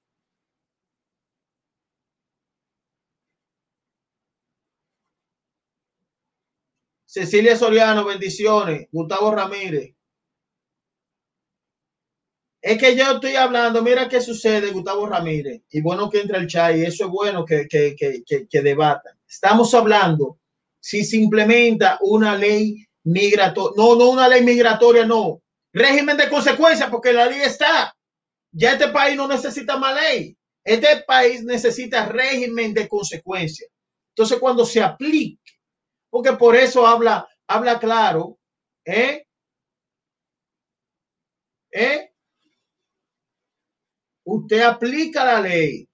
[7.12, 8.86] Cecilia Soriano, bendiciones.
[8.92, 9.96] Gustavo Ramírez.
[12.62, 15.62] Es que yo estoy hablando, mira qué sucede, Gustavo Ramírez.
[15.70, 19.18] Y bueno que entra el chat y eso es bueno que, que, que, que debatan.
[19.26, 20.38] Estamos hablando
[20.78, 23.74] si se implementa una ley migratoria.
[23.76, 25.42] No, no una ley migratoria, no.
[25.72, 27.92] Régimen de consecuencia, porque la ley está.
[28.52, 30.36] Ya este país no necesita más ley.
[30.62, 33.66] Este país necesita régimen de consecuencia.
[34.14, 35.40] Entonces, cuando se aplique,
[36.10, 38.38] porque por eso habla, habla claro,
[38.84, 39.24] ¿eh?
[41.72, 42.10] ¿Eh?
[44.24, 45.88] Usted aplica la ley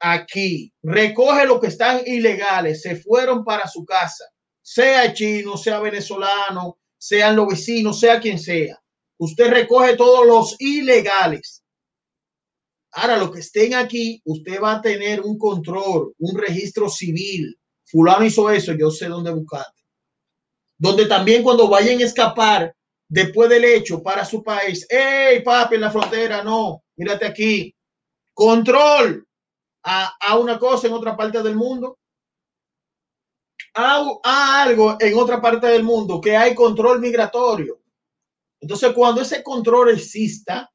[0.00, 4.24] aquí, recoge lo que están ilegales, se fueron para su casa,
[4.60, 8.80] sea chino, sea venezolano, sean los vecinos, sea quien sea.
[9.18, 11.62] Usted recoge todos los ilegales.
[12.92, 17.56] Ahora, lo que estén aquí, usted va a tener un control, un registro civil.
[17.92, 19.82] Fulano hizo eso, yo sé dónde buscarte.
[20.78, 22.74] Donde también cuando vayan a escapar
[23.06, 27.76] después del hecho para su país, hey, papi, en la frontera, no, mírate aquí.
[28.32, 29.28] Control
[29.84, 31.98] a, a una cosa en otra parte del mundo.
[33.74, 37.78] A, a algo en otra parte del mundo que hay control migratorio.
[38.58, 40.72] Entonces, cuando ese control exista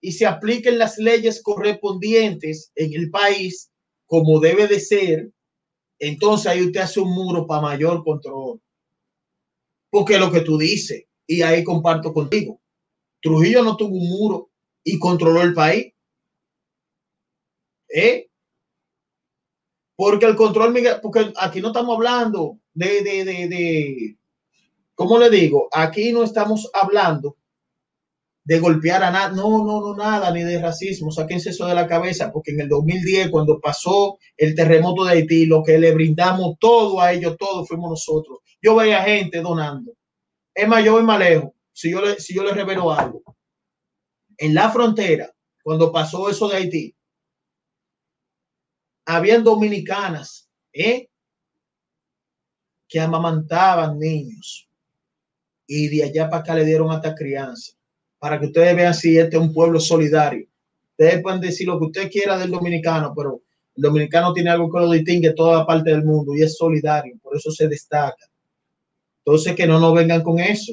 [0.00, 3.70] y se apliquen las leyes correspondientes en el país,
[4.06, 5.30] como debe de ser,
[5.98, 8.60] entonces ahí usted hace un muro para mayor control.
[9.90, 12.60] Porque lo que tú dices, y ahí comparto contigo,
[13.20, 14.50] Trujillo no tuvo un muro
[14.84, 15.92] y controló el país.
[17.88, 18.28] ¿Eh?
[19.96, 24.18] Porque el control, porque aquí no estamos hablando de, de, de, de,
[24.94, 25.68] ¿cómo le digo?
[25.72, 27.36] Aquí no estamos hablando
[28.46, 31.88] de golpear a nada, no, no, no, nada, ni de racismo, sáquense eso de la
[31.88, 36.56] cabeza, porque en el 2010, cuando pasó el terremoto de Haití, lo que le brindamos
[36.60, 38.38] todo a ellos, todo fuimos nosotros.
[38.62, 39.94] Yo veía gente donando.
[40.54, 43.20] Es más, yo voy más lejos, si yo le, si yo le revelo algo.
[44.38, 45.28] En la frontera,
[45.64, 46.96] cuando pasó eso de Haití,
[49.06, 51.08] habían dominicanas ¿eh?
[52.86, 54.68] que amamantaban niños
[55.66, 57.75] y de allá para acá le dieron hasta crianza
[58.18, 60.46] para que ustedes vean si este es un pueblo solidario.
[60.90, 63.42] Ustedes pueden decir lo que usted quiera del dominicano, pero
[63.76, 67.18] el dominicano tiene algo que lo distingue toda la parte del mundo y es solidario,
[67.22, 68.26] por eso se destaca.
[69.24, 70.72] Entonces, que no nos vengan con eso,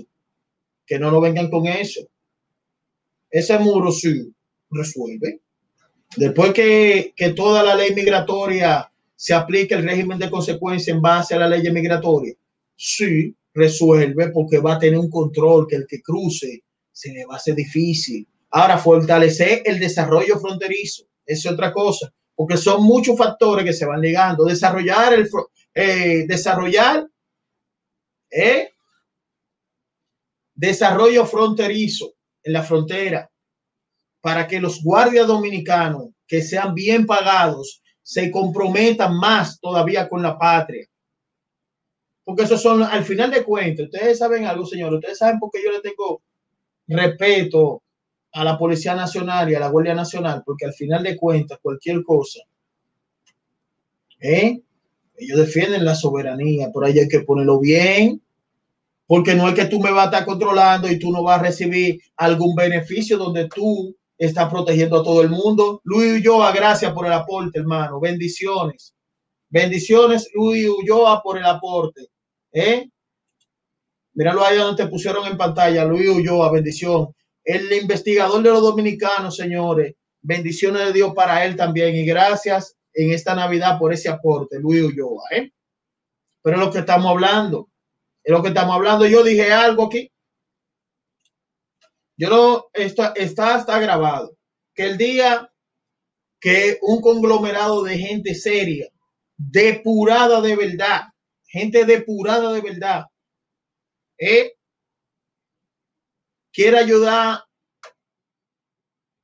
[0.86, 2.02] que no nos vengan con eso.
[3.30, 4.32] Ese muro sí
[4.70, 5.42] resuelve.
[6.16, 11.34] Después que, que toda la ley migratoria se aplique el régimen de consecuencia en base
[11.34, 12.36] a la ley migratoria,
[12.76, 17.34] sí resuelve porque va a tener un control que el que cruce se le va
[17.34, 18.26] a hacer difícil.
[18.52, 24.00] Ahora, fortalecer el desarrollo fronterizo es otra cosa, porque son muchos factores que se van
[24.00, 24.46] ligando.
[24.46, 25.30] Desarrollar el
[25.74, 27.08] eh, desarrollar
[28.30, 28.70] eh,
[30.54, 33.30] desarrollo fronterizo en la frontera
[34.22, 40.38] para que los guardias dominicanos que sean bien pagados se comprometan más todavía con la
[40.38, 40.88] patria.
[42.24, 45.62] Porque eso son, al final de cuentas, ustedes saben algo, señor, ustedes saben por qué
[45.64, 46.22] yo le tengo
[46.88, 47.82] respeto
[48.32, 52.04] a la Policía Nacional y a la Guardia Nacional, porque al final de cuentas, cualquier
[52.04, 52.40] cosa,
[54.20, 54.60] ¿eh?
[55.16, 58.22] ellos defienden la soberanía, por ahí hay que ponerlo bien,
[59.06, 61.44] porque no es que tú me vas a estar controlando y tú no vas a
[61.44, 65.82] recibir algún beneficio donde tú estás protegiendo a todo el mundo.
[65.84, 68.00] Luis Ulloa, gracias por el aporte, hermano.
[68.00, 68.96] Bendiciones.
[69.50, 72.08] Bendiciones, Luis Ulloa, por el aporte.
[72.52, 72.90] ¿Eh?
[74.14, 77.14] Míralo ahí donde te pusieron en pantalla, Luis Ulloa, bendición.
[77.44, 83.12] El investigador de los dominicanos, señores, bendiciones de Dios para él también y gracias en
[83.12, 85.24] esta Navidad por ese aporte, Luis Ulloa.
[85.32, 85.52] ¿eh?
[86.42, 87.70] Pero lo que estamos hablando,
[88.24, 89.06] es lo que estamos hablando.
[89.06, 90.10] Yo dije algo aquí.
[92.16, 94.38] Yo no, está, está, está grabado,
[94.76, 95.50] que el día
[96.40, 98.88] que un conglomerado de gente seria,
[99.36, 101.02] depurada de verdad,
[101.48, 103.06] gente depurada de verdad,
[104.18, 104.54] ¿eh?
[106.54, 107.44] quiere ayudar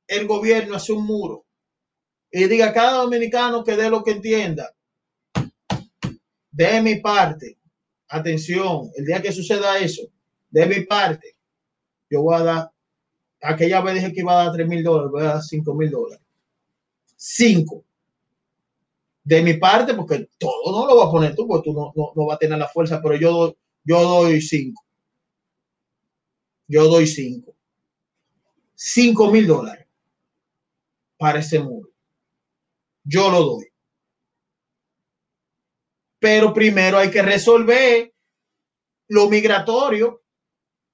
[0.08, 1.46] el gobierno a hacer un muro
[2.30, 4.74] y diga cada dominicano que dé lo que entienda.
[6.50, 7.56] De mi parte,
[8.08, 10.02] atención, el día que suceda eso,
[10.50, 11.36] de mi parte,
[12.10, 12.70] yo voy a dar,
[13.40, 15.90] aquella vez dije que iba a dar 3 mil dólares, voy a dar 5 mil
[15.90, 16.24] dólares.
[17.16, 17.84] 5.
[19.22, 22.12] De mi parte, porque todo no lo va a poner tú, porque tú no, no,
[22.16, 24.82] no vas a tener la fuerza, pero yo, yo doy 5.
[26.68, 27.56] Yo doy 5.
[28.74, 29.86] 5 mil dólares
[31.18, 31.90] para ese muro.
[33.04, 33.66] Yo lo doy.
[36.18, 38.14] Pero primero hay que resolver
[39.08, 40.22] lo migratorio.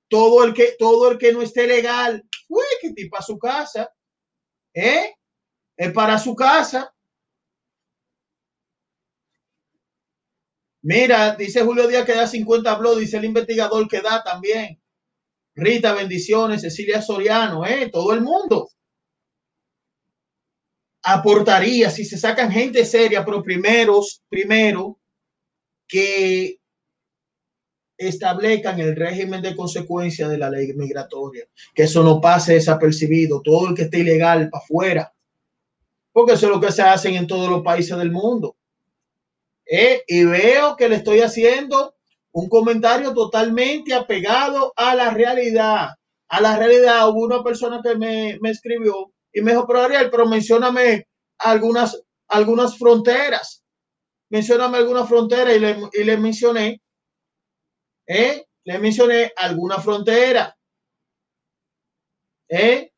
[0.08, 3.92] Todo el que, todo el que no esté legal, uy, que tipo a su casa,
[4.72, 5.16] ¿eh?
[5.76, 6.95] Es para su casa.
[10.88, 14.80] Mira, dice Julio Díaz que da 50 blogs, dice el investigador que da también.
[15.56, 17.90] Rita, bendiciones, Cecilia Soriano, ¿eh?
[17.92, 18.68] Todo el mundo
[21.02, 25.00] aportaría si se sacan gente seria, pero primeros, primero
[25.88, 26.60] que
[27.98, 33.70] establezcan el régimen de consecuencia de la ley migratoria, que eso no pase desapercibido, todo
[33.70, 35.14] el que esté ilegal para afuera,
[36.12, 38.55] porque eso es lo que se hacen en todos los países del mundo.
[39.66, 41.94] Eh, y veo que le estoy haciendo
[42.32, 45.88] un comentario totalmente apegado a la realidad.
[46.28, 50.10] A la realidad, hubo una persona que me, me escribió y me dijo, pero Ariel,
[50.10, 51.06] pero mencioname
[51.38, 53.64] algunas, algunas fronteras
[54.30, 56.80] mencioname alguna frontera y le, y le mencioné,
[58.06, 58.44] ¿eh?
[58.64, 60.56] Le mencioné alguna frontera.
[62.48, 62.90] ¿Eh?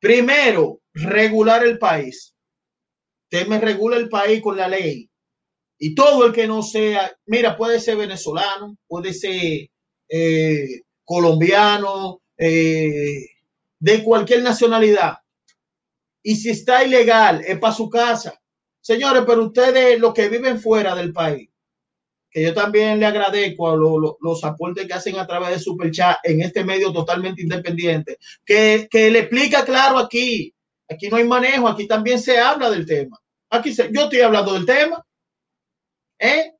[0.00, 2.34] Primero, regular el país.
[3.30, 5.08] Usted me regula el país con la ley.
[5.78, 9.68] Y todo el que no sea, mira, puede ser venezolano, puede ser
[10.08, 13.26] eh, colombiano, eh,
[13.78, 15.18] de cualquier nacionalidad.
[16.22, 18.40] Y si está ilegal, es para su casa.
[18.80, 21.48] Señores, pero ustedes, los que viven fuera del país,
[22.30, 26.40] que yo también le agradezco a los aportes que hacen a través de Superchat en
[26.40, 30.54] este medio totalmente independiente, que, que le explica claro aquí.
[30.90, 33.18] Aquí no hay manejo, aquí también se habla del tema.
[33.50, 35.04] Aquí yo estoy hablando del tema.
[36.18, 36.58] ¿Eh?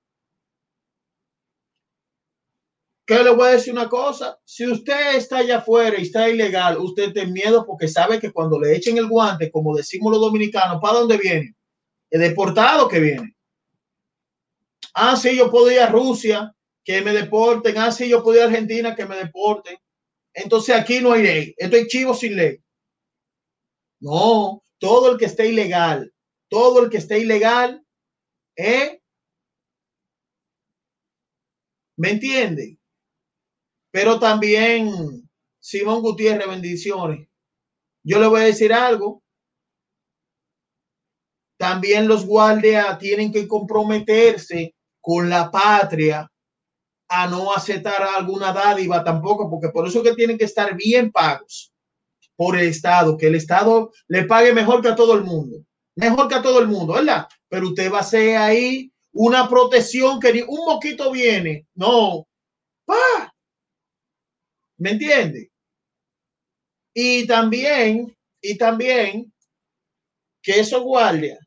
[3.09, 6.77] que le voy a decir una cosa, si usted está allá afuera y está ilegal,
[6.77, 10.79] usted tiene miedo porque sabe que cuando le echen el guante, como decimos los dominicanos,
[10.79, 11.55] ¿para dónde viene?
[12.11, 13.35] El deportado que viene.
[14.93, 16.55] Ah, sí, yo puedo ir a Rusia,
[16.85, 17.79] que me deporten.
[17.79, 19.79] Ah, sí, yo puedo ir a Argentina, que me deporten.
[20.35, 21.55] Entonces aquí no hay ley.
[21.57, 22.61] Estoy chivo sin ley.
[24.01, 26.13] No, todo el que esté ilegal,
[26.49, 27.85] todo el que esté ilegal,
[28.57, 29.01] ¿eh?
[31.97, 32.79] ¿Me entienden?
[33.93, 35.29] Pero también,
[35.61, 37.29] Simón Gutiérrez, bendiciones.
[38.05, 39.23] Yo le voy a decir algo.
[41.59, 46.31] También los guardias tienen que comprometerse con la patria
[47.09, 51.73] a no aceptar alguna dádiva tampoco, porque por eso que tienen que estar bien pagos
[52.39, 55.59] por el Estado, que el Estado le pague mejor que a todo el mundo,
[55.97, 57.27] mejor que a todo el mundo, ¿verdad?
[57.49, 62.29] Pero usted va a ser ahí una protección que ni un moquito viene, no,
[62.85, 63.35] pa,
[64.77, 65.51] ¿Me entiende?
[66.95, 69.33] Y también, y también
[70.41, 71.41] que esos guardias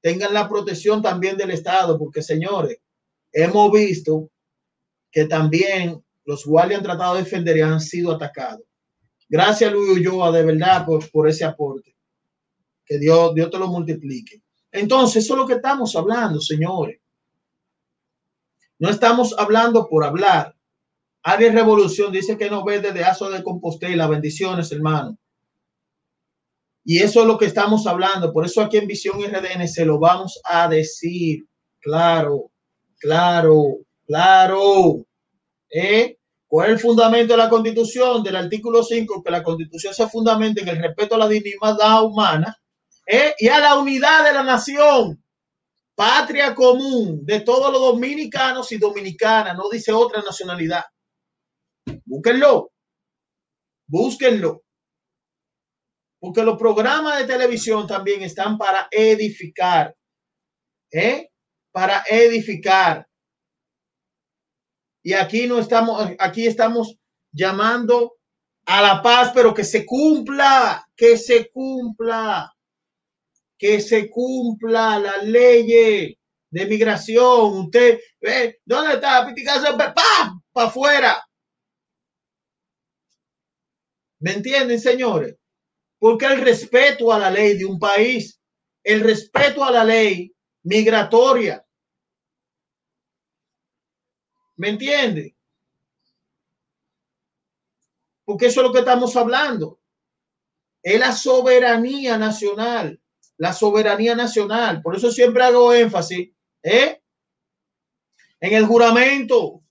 [0.00, 2.78] tengan la protección también del Estado, porque señores,
[3.30, 4.30] hemos visto
[5.12, 8.64] que también los guardias han tratado de defender y han sido atacados.
[9.34, 11.96] Gracias, Luis Ulloa, de verdad, por, ese aporte.
[12.86, 14.40] Que Dios, Dios te lo multiplique.
[14.70, 17.00] Entonces, eso es lo que estamos hablando, señores.
[18.78, 20.54] No estamos hablando por hablar.
[21.24, 24.06] Aries Revolución dice que no ve desde Aso de Compostela.
[24.06, 25.18] Bendiciones, hermano.
[26.84, 28.32] Y eso es lo que estamos hablando.
[28.32, 31.44] Por eso aquí en Visión RDN se lo vamos a decir.
[31.80, 32.52] Claro,
[33.00, 35.04] claro, claro.
[35.70, 36.18] ¿Eh?
[36.54, 38.22] ¿Cuál es el fundamento de la Constitución?
[38.22, 42.56] Del artículo 5, que la Constitución se fundamenta en el respeto a la dignidad humana
[43.04, 43.34] ¿eh?
[43.36, 45.20] y a la unidad de la nación.
[45.96, 50.84] Patria común de todos los dominicanos y dominicanas, no dice otra nacionalidad.
[52.04, 52.70] Búsquenlo.
[53.88, 54.62] Búsquenlo.
[56.20, 59.92] Porque los programas de televisión también están para edificar.
[60.92, 61.30] ¿eh?
[61.72, 63.08] Para edificar.
[65.04, 66.96] Y aquí no estamos, aquí estamos
[67.30, 68.16] llamando
[68.64, 72.50] a la paz, pero que se cumpla, que se cumpla,
[73.58, 76.16] que se cumpla la ley.
[76.50, 77.66] de migración.
[77.66, 79.34] Usted, ve, ¿dónde está?
[79.94, 80.40] ¡Pam!
[80.52, 81.22] Para afuera.
[84.20, 85.36] ¿Me entienden, señores?
[85.98, 88.40] Porque el respeto a la ley de un país,
[88.82, 90.32] el respeto a la ley
[90.62, 91.63] migratoria.
[94.56, 95.36] ¿Me entiende?
[98.24, 99.80] Porque eso es lo que estamos hablando.
[100.82, 103.00] Es la soberanía nacional.
[103.36, 104.80] La soberanía nacional.
[104.82, 106.30] Por eso siempre hago énfasis
[106.62, 107.02] ¿eh?
[108.40, 109.62] en el juramento.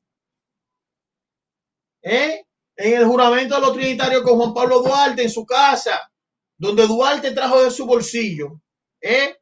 [2.02, 2.46] ¿eh?
[2.76, 6.12] En el juramento de los trinitarios con Juan Pablo Duarte en su casa,
[6.58, 8.60] donde Duarte trajo de su bolsillo
[9.04, 9.38] ¿eh?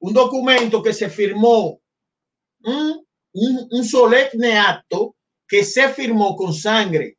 [0.00, 1.80] un documento que se firmó,
[3.34, 5.16] un, solemne acto
[5.46, 7.18] que se firmó con sangre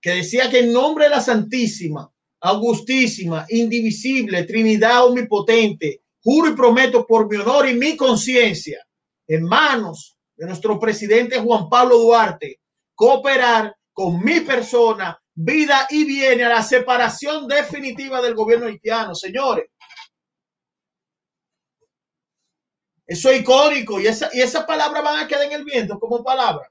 [0.00, 2.10] que decía que en nombre de la Santísima,
[2.40, 8.82] Augustísima, Indivisible, Trinidad Omnipotente, juro y prometo por mi honor y mi conciencia,
[9.26, 12.60] en manos de nuestro presidente Juan Pablo Duarte,
[12.94, 19.66] cooperar con mi persona, vida y viene a la separación definitiva del gobierno haitiano, señores.
[23.10, 26.22] Eso es icónico y esa, y esas palabras van a quedar en el viento como
[26.22, 26.70] palabras.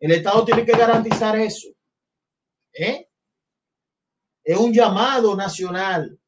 [0.00, 1.68] El Estado tiene que garantizar eso.
[2.72, 3.08] ¿eh?
[4.42, 6.18] Es un llamado nacional.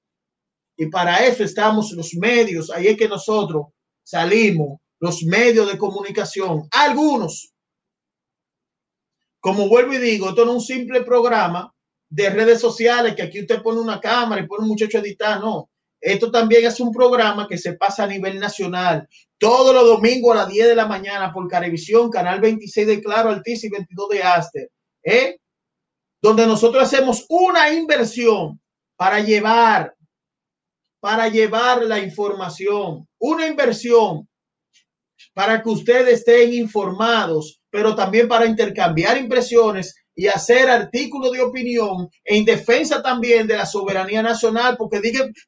[0.76, 2.70] Y para eso estamos los medios.
[2.70, 3.66] Ahí es que nosotros
[4.04, 6.68] salimos, los medios de comunicación.
[6.70, 7.52] Algunos,
[9.40, 11.74] como vuelvo y digo, esto no es un simple programa
[12.08, 15.40] de redes sociales que aquí usted pone una cámara y pone un muchacho a editar.
[15.40, 15.69] No,
[16.00, 19.06] esto también es un programa que se pasa a nivel nacional.
[19.38, 23.30] Todos los domingos a las 10 de la mañana por Carevisión, Canal 26 de Claro,
[23.30, 24.70] Altice y 22 de Aster.
[25.02, 25.36] ¿eh?
[26.22, 28.60] Donde nosotros hacemos una inversión
[28.96, 29.94] para llevar,
[31.00, 33.06] para llevar la información.
[33.18, 34.26] Una inversión
[35.34, 42.10] para que ustedes estén informados, pero también para intercambiar impresiones y hacer artículos de opinión
[42.22, 45.00] en defensa también de la soberanía nacional, porque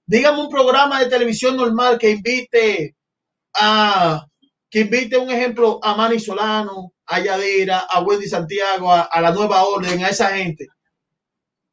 [0.07, 2.97] dígame un programa de televisión normal que invite
[3.53, 4.27] a
[4.71, 9.31] que invite un ejemplo a Manny Solano, a Yadira, a Wendy Santiago, a, a, la
[9.33, 10.67] nueva orden, a esa gente.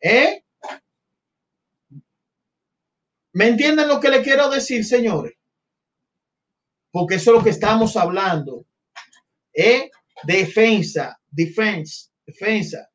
[0.02, 0.43] ¿Eh?
[3.32, 5.36] ¿Me entienden lo que le quiero decir, señores?
[6.91, 8.66] Porque eso es lo que estamos hablando.
[9.54, 9.89] ¿Eh?
[10.26, 12.89] Defensa, defensa defensa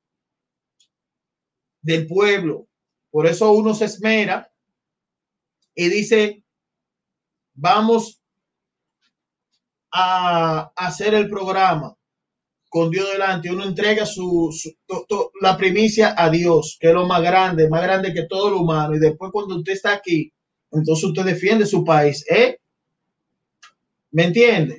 [1.85, 2.67] del pueblo.
[3.11, 4.51] Por eso uno se esmera
[5.75, 6.43] y dice,
[7.53, 8.21] vamos
[9.93, 11.97] a hacer el programa
[12.69, 13.53] con Dios delante.
[13.53, 14.53] Uno entrega su,
[15.41, 18.97] la primicia a Dios, que es lo más grande, más grande que todo lo humano.
[18.97, 20.33] Y después cuando usted está aquí,
[20.73, 22.25] entonces usted defiende su país.
[22.29, 22.59] ¿eh?
[24.11, 24.79] ¿Me entiende?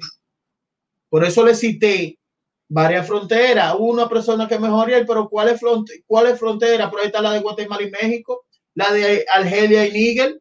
[1.08, 2.18] Por eso le cité
[2.68, 3.76] varias fronteras.
[3.78, 6.00] una persona que mejoría, pero ¿cuál es, frontera?
[6.06, 6.90] ¿cuál es frontera?
[6.90, 10.40] Por ahí está la de Guatemala y México, la de Argelia y Níger,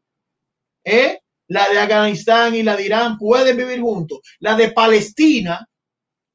[0.85, 1.21] ¿eh?
[1.49, 4.21] la de Afganistán y la de Irán pueden vivir juntos.
[4.41, 5.67] La de Palestina,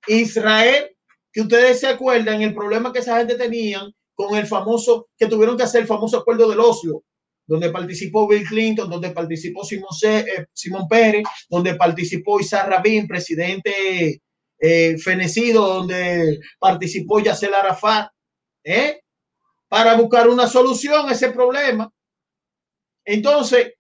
[0.08, 0.96] Israel,
[1.32, 5.58] que ustedes se acuerdan el problema que esa gente tenían con el famoso, que tuvieron
[5.58, 7.04] que hacer el famoso acuerdo del Oslo,
[7.48, 14.22] donde participó Bill Clinton, donde participó Simón, eh, Simón Pérez, donde participó Isaac Rabin, presidente
[14.60, 18.12] eh, fenecido donde participó Yasser Arafat,
[18.64, 19.02] ¿eh?
[19.68, 21.92] para buscar una solución a ese problema.
[23.06, 23.74] Entonces,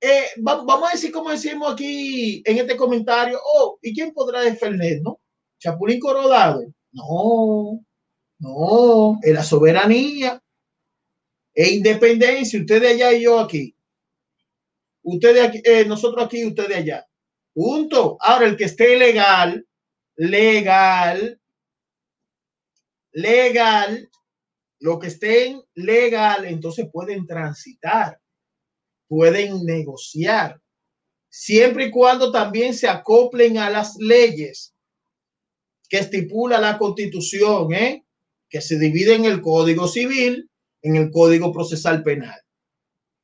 [0.00, 5.00] eh, vamos a decir como decimos aquí en este comentario, oh, ¿y quién podrá defender,
[5.02, 5.20] no?
[5.58, 6.62] Chapulín Corodado.
[6.92, 7.80] No,
[8.38, 10.42] no, es la soberanía
[11.54, 13.74] e independencia, usted de allá y yo aquí.
[15.02, 17.06] Usted de aquí, eh, nosotros aquí, usted de allá.
[17.54, 18.18] Punto.
[18.20, 19.66] Ahora, el que esté legal,
[20.16, 21.40] legal,
[23.12, 24.10] legal,
[24.80, 28.20] lo que estén legal, entonces pueden transitar,
[29.08, 30.60] pueden negociar,
[31.28, 34.74] siempre y cuando también se acoplen a las leyes
[35.88, 38.04] que estipula la constitución, ¿eh?
[38.48, 40.50] que se divide en el código civil,
[40.82, 42.40] en el código procesal penal.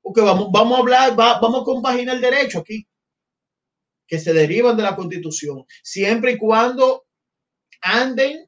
[0.01, 2.86] Porque vamos, vamos a hablar, vamos a compaginar el derecho aquí
[4.12, 7.06] que se derivan de la constitución, siempre y cuando
[7.80, 8.46] anden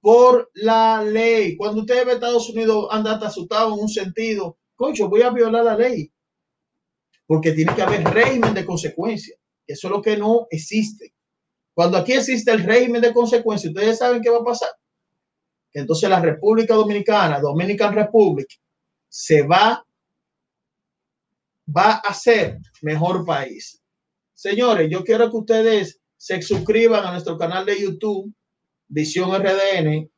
[0.00, 1.54] por la ley.
[1.54, 5.76] Cuando usted ve Estados Unidos, anda asustado en un sentido, concho, voy a violar la
[5.76, 6.10] ley.
[7.26, 9.36] Porque tiene que haber régimen de consecuencia.
[9.66, 11.12] Eso es lo que no existe.
[11.74, 14.70] Cuando aquí existe el régimen de consecuencia, ustedes saben qué va a pasar.
[15.74, 18.48] entonces la República Dominicana, Dominican Republic,
[19.10, 19.86] se va
[21.68, 23.82] va a ser mejor país.
[24.36, 28.34] Señores, yo quiero que ustedes se suscriban a nuestro canal de YouTube,
[28.86, 30.10] Visión RDN,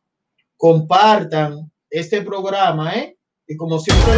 [0.56, 3.16] compartan este programa, ¿eh?
[3.46, 4.12] Y como siempre